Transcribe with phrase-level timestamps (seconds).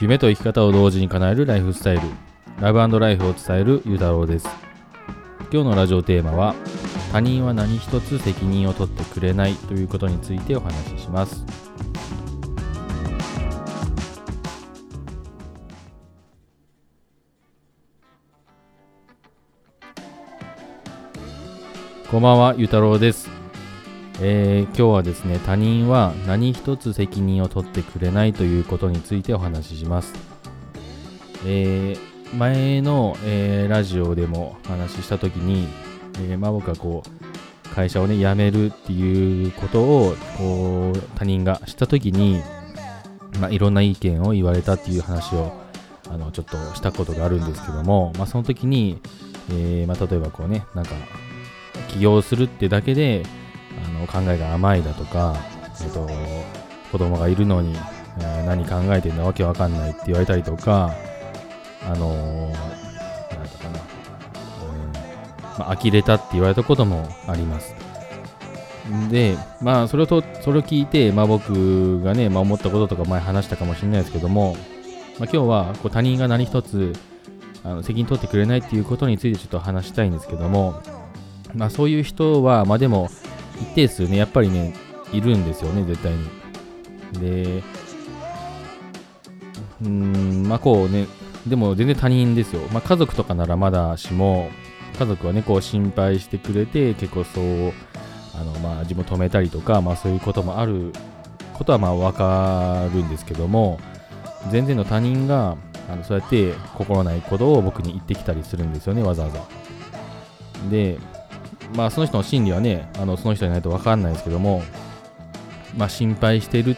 [0.00, 2.02] 夢と生き方を同時に叶えるライフスタイル。
[2.58, 4.48] ラブライフを伝えるゆたろうです。
[5.52, 6.54] 今日のラジオテーマは
[7.12, 11.44] 他人は何一つ責任を取ってくれないということについてお話しします。
[22.10, 23.39] こんばんはゆたろうです。
[24.22, 30.12] えー、今日はですね他人は何一つ責任を取ってくれないということについてお話しします、
[31.46, 35.66] えー、前の、えー、ラジオでも話しした時に、
[36.28, 42.42] えまあ、僕はこう会社をね辞めるっていうことをこう他人がした時に、
[43.40, 45.50] まあ、いろんな意見を言われたっていう話を
[46.10, 49.00] あのちょっとしたことがあるんですけども、まあ、その時に、
[49.50, 50.92] えまあ、例えばこうねなんか
[51.88, 53.22] 起業するってだけで
[54.00, 55.36] の考えが甘いだとか、
[55.82, 56.08] えっと、
[56.90, 57.76] 子供がいるのに、
[58.18, 60.94] えー、何考えてんだわけわかんないって言われたりとか、
[61.86, 63.80] あのー、なんだかな、
[64.64, 64.92] うん
[65.58, 67.74] まあ、呆れたって言われたこともあります。
[69.10, 74.56] で、まあ、それをとそれを聞いて、まあ、僕がね、まあ、思ったこととか前話したかもしれないですけども、
[75.18, 76.94] まあ、今日はこう他人が何一つ
[77.62, 80.80] あの責任取ってくれないっていうことについてちょっと話したいんですけども、
[81.54, 83.10] まあ、そういう人は、まあ、でも、
[83.60, 84.74] 一定数ね、やっぱりね、
[85.12, 86.40] いるんですよね、絶対に。
[87.20, 87.62] で、
[89.82, 91.06] うん、まあこうね、
[91.46, 92.62] でも全然他人ですよ。
[92.72, 94.50] まあ家族とかならまだしも、
[94.98, 97.72] 家族はね、こう心配してくれて、結構そう、
[98.34, 100.92] あの、まあ自分止めたりとか、まあそういうこともある
[101.54, 103.80] ことはまあわかるんですけども、
[104.50, 105.56] 全然の他人が、
[105.90, 109.40] あのそうやって心ないことを僕に言ってきたりするんですよね、わざわざ。
[110.70, 110.98] で、
[111.74, 114.62] まあその人の心理はね、あのその人じゃないと分かんないですけども、
[115.76, 116.76] まあ心配してるっ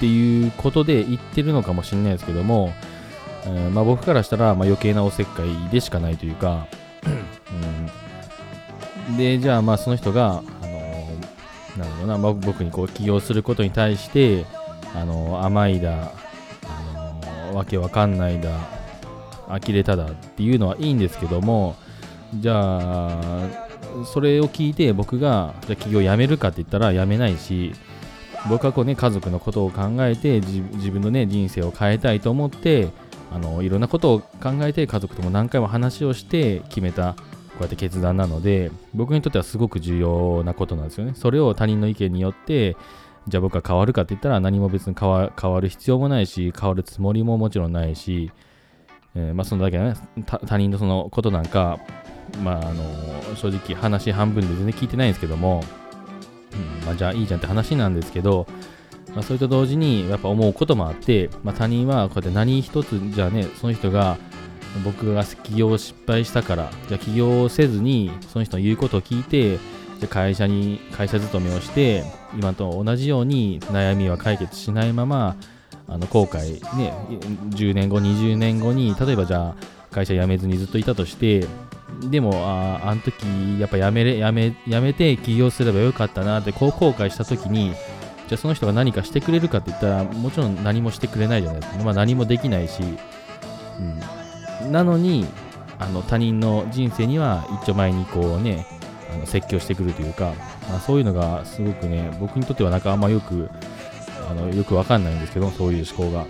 [0.00, 2.72] ていうことで言ってるのかもしれないですけども、
[3.44, 6.66] えー、まあ僕からしたらま余計なおせっかいでしかないというか、
[9.08, 14.44] うん、で、じゃあまあその人が、あのー、なんだろうな、まあ、僕にこう起業することに対して、
[14.94, 16.12] あのー、甘いだ、
[16.64, 18.50] あのー、わけわかんないだ、
[19.48, 21.74] 呆れただっていうのはいいんですけども、
[22.34, 23.67] じゃあ、
[24.04, 27.72] それを聞いて僕がじゃ企業辞めるかって言ったら辞めないし
[28.48, 32.88] 僕はこうね家族のことを考えて自分のね人生を変えたいと思って
[33.32, 37.22] あのいろんなことを考えて家族とも何回も話をして決めたこ
[37.60, 41.12] うやって決断なので僕にとってはすごく重要なことなんですよね。
[41.14, 42.76] それを他人の意見によって
[43.26, 45.30] じゃあ僕は変わるかって言ったら何も別に変わ
[45.60, 48.30] る必要もないし変わるつもりももちろんないし、
[49.18, 49.94] えー、まあそのだけね
[50.46, 51.80] 他人のそのことなんか
[52.42, 55.62] まあ、あの正直話半分で全然聞いてないんですけども、
[56.52, 58.46] うんまあ、じゃあいいじゃんって話なんですけど、
[59.14, 64.18] まあ、それと同時にやっぱ思うこともあって、まあ、他人はこうやって何一つじゃあねその人が
[64.84, 69.58] 僕が起業失敗したからじゃあ起業せずにその人の言うことを聞いて
[69.98, 72.04] じゃ会社に会社勤めをして
[72.34, 75.36] 今と同じように悩みは解決しないまま
[75.88, 76.92] あの後悔ね
[77.50, 79.54] 10年後20年後に例えばじゃあ
[79.90, 81.46] 会社辞めずにずっといたとして
[82.02, 87.72] でも、ああの時、やっぱやめれ、やめ、やめて起業すればよかったなって、こう後悔した時に、
[88.28, 91.84] じゃあその人が何かしてくれるかって言ったら、もちろん何もしてくれないじゃないですか。
[91.84, 92.82] まあ何もできないし、
[94.62, 94.72] うん。
[94.72, 95.26] なのに、
[95.78, 98.66] あの他人の人生には一丁前にこうね、
[99.12, 100.34] あの説教してくるというか、
[100.68, 103.50] まあ、そういうのがすごくね、僕にとってはなんかあんまよく、
[104.28, 106.26] あのよくわかんないんですけど、そういう思考が。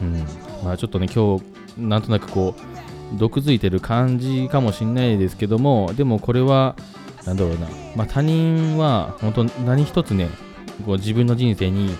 [0.00, 0.24] うん。
[0.64, 1.44] まあちょっとね、今日、
[1.78, 2.74] なんとなくこう、
[3.12, 6.76] 毒づいてる感じかもしんないですけどもでもこれは
[7.26, 10.28] 何だろうな、まあ、他人は本当何一つね
[10.84, 11.96] こう自分の人生に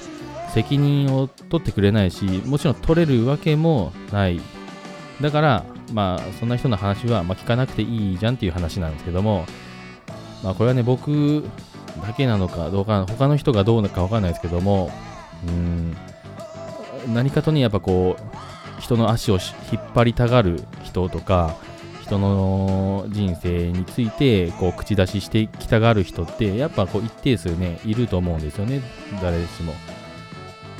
[0.52, 4.40] 責任を取ってくれないしもちろん取れるわけもない
[5.20, 9.46] だからまあそんな人の話は、ま、聞かなくていいじゃんっていう話なんですけども
[10.42, 11.44] まあこれはね僕
[12.02, 14.90] だけなのかどうか他の人がどうなのかわかんないですけども
[15.46, 15.96] うん
[17.12, 19.38] 何かとねやっぱこう人の足を
[19.72, 21.56] 引っ張りたがる人とか
[22.02, 28.82] 人の人生についてこう口出ししてきたがる人ってやっぱこう一定数ねいると思うんですよね。
[29.22, 29.72] 誰しも、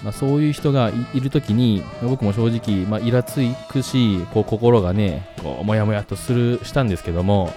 [0.03, 3.41] まあ、そういう人がいる時に僕も正直、まあ、イラつ
[3.71, 7.55] くしこう心がねこうモヤモヤとするしたんですけども、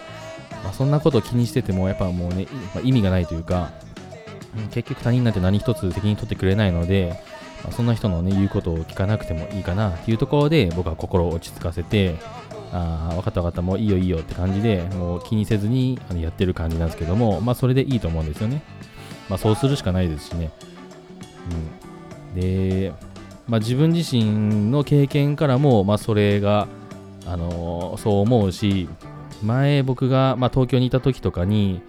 [0.63, 3.71] まあ、そんなことを気にしててもやっぱもうね、まあ、意味がないというか
[4.71, 7.21] 結局他人なんて何一つ責任取ってくれないので
[7.63, 12.15] まあ、そんな人のね、言うことを聞かなくてもいいかなっていうところで、僕は心を落ち着かせて、
[12.71, 18.61] ああ、分かった分かった、もういいよいいよって感じで、もう気にせずにあのやってる感じなんですけども、まあそれでいいと思うんですよね。
[19.29, 20.51] まあそうするしかないですしね。
[22.35, 22.39] うん。
[22.39, 22.93] で、
[23.47, 26.67] まあ、自分自身の経験からも、まあ、それが、
[27.25, 28.89] あのー、そう思うし
[29.43, 31.81] 前僕が、まあ、東京にいた時とかに、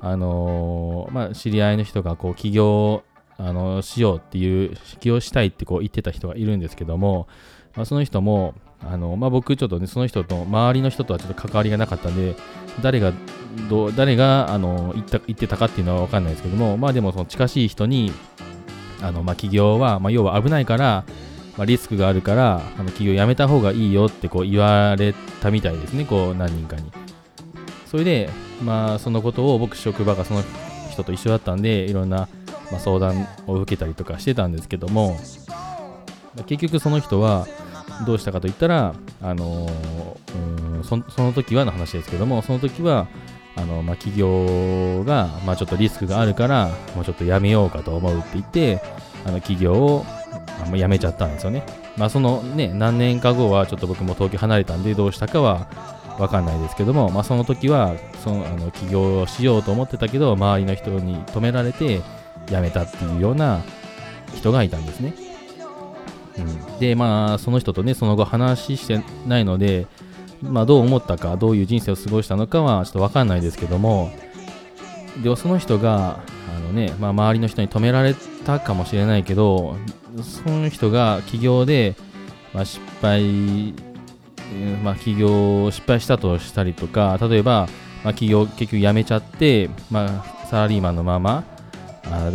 [0.00, 3.02] あのー、まあ、知り合いの人がこう起業
[3.38, 7.28] あのしようっていう起業したいってこう言ってた人がいるんですけども、
[7.74, 12.34] まあ、その人もあの、まあ、僕ちょっとねその人と周りの人とはちょっと関わりがなかったんで
[12.82, 13.12] 誰が
[13.68, 18.12] ど誰があの言った言ってたかっていうのは分かんないですけどもまあでもその近しい人に
[19.02, 21.04] あの、まあ、起業は、まあ、要は危ないから、
[21.56, 26.92] まあ、リスクがあるからあの起業やめた方がいいよってこう言われたみたいですねこう何人かに。
[27.86, 28.30] それで
[28.62, 30.42] まあそのことを僕職場がその
[30.90, 32.28] 人と一緒だったんでいろんな、
[32.70, 35.16] まあ、相談を受けたりとかしてたんですけども
[36.46, 37.46] 結局その人は
[38.04, 43.06] どうしたかといったら、あのー、そその時はの話ですけども、その時は、
[43.56, 48.82] あのまあ、企業が、まあ、ちょっとリスクがあるから、もうちょっとやめようかと思うって言って、
[49.24, 50.04] あの企業を
[50.62, 51.64] あ辞めちゃったんですよね。
[51.96, 55.66] まあ、そのね、何年か後はちょっと僕も東京離れたんで、どうしたかは
[56.18, 57.94] わかんないですけども、まあ、その時は
[58.24, 62.00] そのあの起業しようと思ってたけど、周りの人に止められて
[62.46, 63.62] 辞めたっていうような
[64.34, 65.14] 人がいたんですね。
[66.38, 69.86] うん、で、まあ、その人とね、その後話してないので、
[70.42, 74.10] まあ、どう思ったか、どういう人生を過ごしたのかはちょっとわかんないですけども、
[75.22, 76.20] でもその人が、
[76.54, 78.14] あのね、まあ、周りの人に止められ
[78.44, 79.76] たかもしれないけど、
[80.22, 81.94] その人が起業で、
[82.52, 83.74] まあ、失敗、
[84.82, 87.68] まあ、起業失敗したとしたりとか、例えば、
[88.04, 91.44] まあ、起業結局辞めちゃって、まあ、サラリーマンのまま、
[92.04, 92.30] あ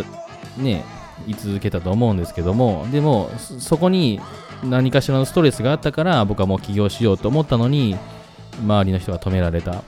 [0.58, 0.84] ね、
[1.28, 4.20] 居続けたと思うんですけどもでもそこに
[4.64, 7.98] 何かしらのストレスがあったから僕はもう起業しようと思ったのに
[8.60, 9.84] 周りの人が止められた。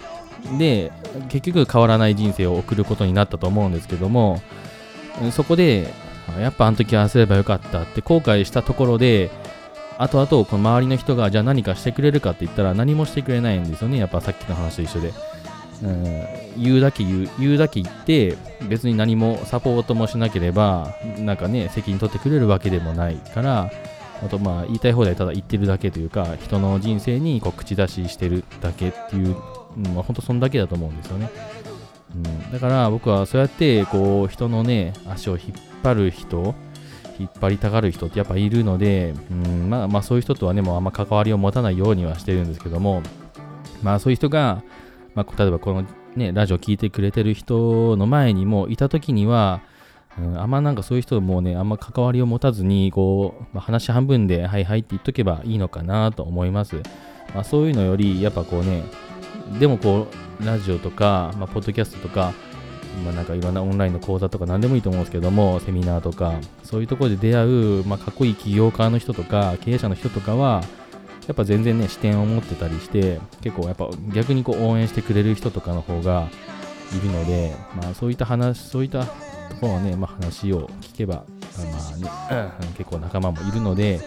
[0.58, 0.92] で
[1.30, 4.42] 結局変わらない人生を送ることになったと思うんですけども
[5.32, 5.94] そこで
[6.40, 9.32] やっぱあの時ああすればよかったって後悔したところで
[9.98, 15.14] 後々この周りの人がじゃあ何かしてくれるかって言ったら何もしてくれないんですよねやっぱさっきの話と一緒で
[15.84, 18.38] うん、言うだけ言う、言うだけ言って、
[18.70, 23.72] 別に何もサポートもしなければ、なんかね、責任取ってくれるわけでもないから、
[24.24, 29.36] あとまあ言いたい放題ただ言ってるだけというか、人の人生にこう口出ししてるだけっていう、
[29.76, 31.30] うん、まあ、本当そんだけだと思うんですよね。
[32.16, 36.56] うん、だから僕はそうやってこう人のね、足を引っ張る人、
[37.20, 43.02] 引っ張りたがる人ってやっぱいるので、うんまあ、まあそういう人とはね、もうあんま関わりを持たないようにはしてるんですけども、
[43.82, 44.64] まあそういう人が、
[45.16, 45.86] まあ、例えばこの
[46.16, 49.62] ね、ラジオ聞いてくれてる人の前にもいた時には、
[50.18, 56.76] うん、あんまなんかそういう人もね、あんま関わりを持たずに、こう、まあ、話半分で、はいはいって言っとけばいいのかなと思います。
[57.34, 58.84] まあ、そういうのより、やっぱこうね、
[59.60, 60.08] でもこ
[60.40, 62.34] う、ラジオとか、まあ、ポッドキャストとか、
[63.04, 70.64] まあ、なんかいろんなオンラインの講座とか何でもいいと思うんですけども、セミナーとか、そういうところで出会う、まあ、かっこいい起業家の人とか、経営者の人とかは、
[71.28, 76.28] やっぱ全然ね、視点を持ってたりして、結構やっぱ逆にこう応援してくれる人とかの方が
[76.94, 79.12] いるので、まあそういった話、そういったと
[79.62, 81.24] ころのね、まあ話を聞けば、ま
[82.30, 84.02] あね、結構仲間もいるので、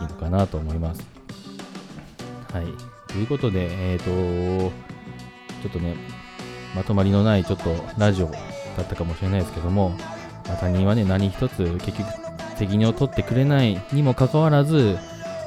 [0.00, 1.02] いいのかなと思います。
[2.52, 2.66] はい。
[3.10, 4.72] ということで、えっ、ー、と、
[5.62, 5.96] ちょっとね、
[6.74, 9.90] まとまりのないちょっとラジオだったかもしれないですけども、
[10.46, 12.08] まあ、他人はね、何一つ結局
[12.56, 14.98] 責任を取ってくれないにもかかわらず、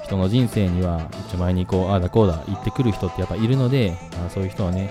[0.04, 4.90] 人の人生には一枚にこうああだこうだ言ってくる人ってやっぱいるので、まあ、そういう人はね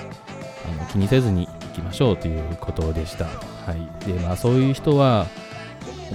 [0.78, 3.26] あの気にせずに行きましょうということでした。
[3.26, 5.26] はい、でまあそういう人は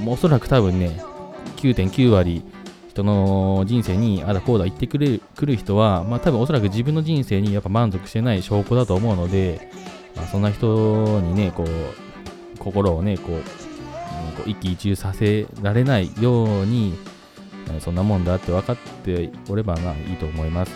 [0.05, 0.99] おそらく多分ね
[1.57, 2.43] 9.9割
[2.89, 9.71] 人の人生にあだこうだ言ってくれる人は、まあ、多分おそらく自分の人生にやっぱ満足してない証拠だと思うので、
[10.17, 13.41] まあ、そんな人にねこう心をねこう
[14.35, 16.97] こう一喜一憂させられないように
[17.79, 20.71] そんなもんだって分かっておればまあいいと思います。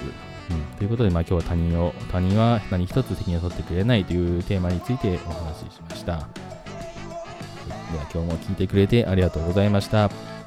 [0.49, 6.17] うん、ということで、まあ、今日は他人を、他人は何一つ責任を取ってくれないというテーマについてお話ししました。
[6.17, 10.40] では今日も聞いてくれてありがとうございました。